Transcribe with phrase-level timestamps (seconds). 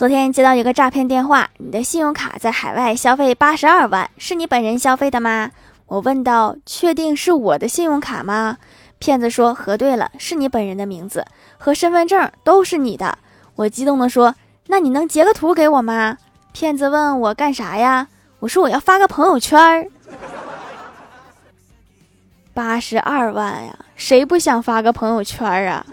[0.00, 5.50] 昨天接到一个诈骗电话，你的信用卡在海外消费八十二万，是你本人消费的吗？
[5.88, 8.56] 我问道：“确定是我的信用卡吗？”
[8.98, 11.26] 骗子说：“核对了，是你本人的名字
[11.58, 13.18] 和身份证都是你的。”
[13.56, 14.34] 我激动地说
[14.68, 16.16] ：“那你能截个图给我吗？”
[16.54, 18.08] 骗子问我干啥呀？
[18.38, 19.86] 我说我要发个朋友圈儿。
[22.54, 25.84] 八十二万呀，谁不想发个朋友圈啊？